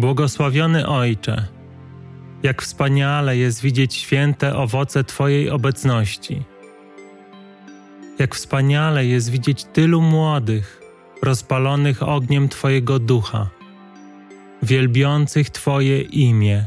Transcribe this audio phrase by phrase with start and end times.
[0.00, 1.46] Błogosławiony Ojcze,
[2.42, 6.42] jak wspaniale jest widzieć święte owoce Twojej obecności.
[8.18, 10.80] Jak wspaniale jest widzieć tylu młodych,
[11.22, 13.50] rozpalonych ogniem Twojego ducha,
[14.62, 16.66] wielbiących Twoje imię,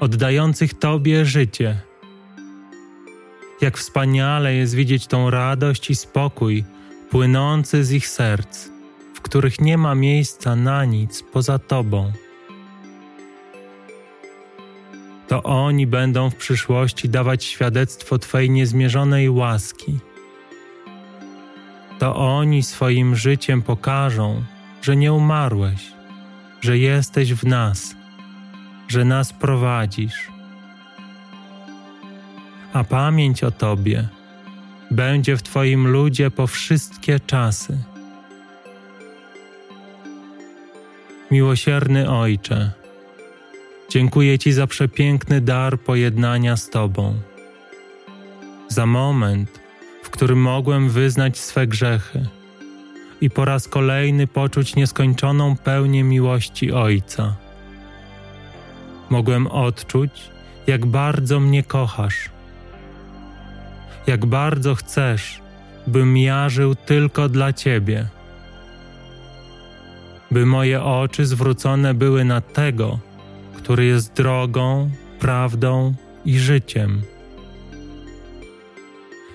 [0.00, 1.80] oddających Tobie życie.
[3.60, 6.64] Jak wspaniale jest widzieć tą radość i spokój
[7.10, 8.73] płynący z ich serc,
[9.34, 12.12] których nie ma miejsca na nic poza Tobą.
[15.28, 19.98] To oni będą w przyszłości dawać świadectwo Twojej niezmierzonej łaski.
[21.98, 24.44] To oni swoim życiem pokażą,
[24.82, 25.92] że nie umarłeś,
[26.60, 27.96] że jesteś w nas,
[28.88, 30.28] że nas prowadzisz.
[32.72, 34.08] A pamięć o Tobie
[34.90, 37.93] będzie w Twoim ludzie po wszystkie czasy.
[41.34, 42.70] Miłosierny Ojcze,
[43.90, 47.14] dziękuję Ci za przepiękny dar pojednania z Tobą,
[48.68, 49.60] za moment,
[50.02, 52.26] w którym mogłem wyznać swe grzechy
[53.20, 57.36] i po raz kolejny poczuć nieskończoną pełnię miłości Ojca.
[59.10, 60.30] Mogłem odczuć,
[60.66, 62.30] jak bardzo mnie kochasz
[64.06, 65.40] jak bardzo chcesz,
[65.86, 68.06] bym ja żył tylko dla Ciebie.
[70.34, 72.98] By moje oczy zwrócone były na tego,
[73.56, 77.02] który jest drogą, prawdą i życiem.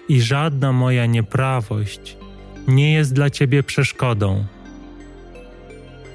[0.09, 2.17] I żadna moja nieprawość
[2.67, 4.45] nie jest dla Ciebie przeszkodą.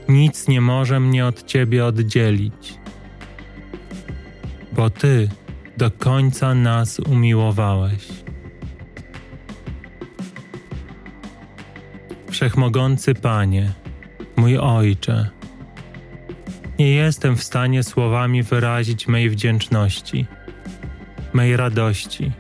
[0.09, 2.75] Nic nie może mnie od Ciebie oddzielić,
[4.73, 5.29] bo Ty
[5.77, 8.09] do końca nas umiłowałeś.
[12.31, 13.84] Wszechmogący Panie,
[14.37, 15.31] mój Ojcze,
[16.79, 20.27] nie jestem w stanie słowami wyrazić mej wdzięczności,
[21.33, 22.33] mej radości,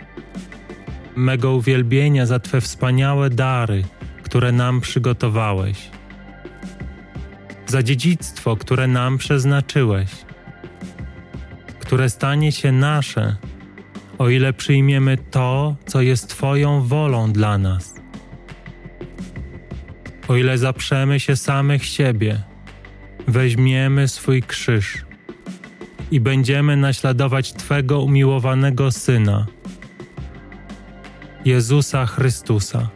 [1.16, 3.84] mego uwielbienia za Twe wspaniałe dary,
[4.22, 5.90] które nam przygotowałeś,
[7.66, 10.10] za dziedzictwo, które nam przeznaczyłeś,
[11.80, 13.36] które stanie się nasze,
[14.18, 18.03] o ile przyjmiemy to, co jest Twoją wolą dla nas
[20.28, 22.42] o ile zaprzemy się samych siebie,
[23.28, 25.04] weźmiemy swój krzyż
[26.10, 29.46] i będziemy naśladować Twego umiłowanego Syna,
[31.44, 32.88] Jezusa Chrystusa.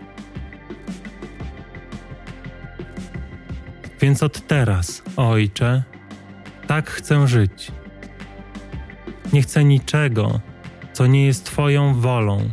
[4.01, 5.83] Więc od teraz, Ojcze,
[6.67, 7.73] tak chcę żyć.
[9.33, 10.41] Nie chcę niczego,
[10.93, 12.51] co nie jest Twoją wolą.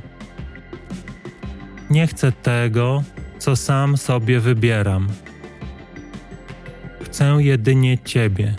[1.90, 3.04] Nie chcę tego,
[3.40, 5.08] co sam sobie wybieram.
[7.04, 8.56] Chcę jedynie Ciebie,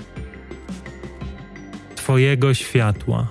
[1.94, 3.28] Twojego światła,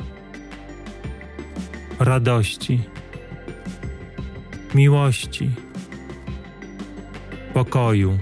[1.99, 2.83] radości,
[4.75, 5.51] miłości,
[7.53, 8.19] pokoju,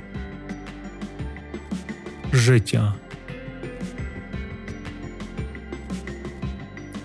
[2.33, 2.93] życia.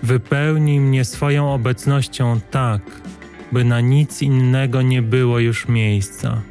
[0.03, 2.81] Wypełnij mnie swoją obecnością tak,
[3.51, 6.41] by na nic innego nie było już miejsca,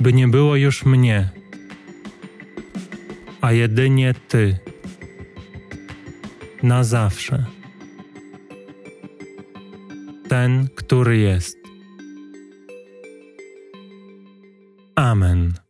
[0.00, 1.30] by nie było już mnie,
[3.40, 4.58] a jedynie Ty,
[6.62, 7.44] na zawsze.
[10.28, 11.58] Ten, który jest.
[14.94, 15.61] Amen.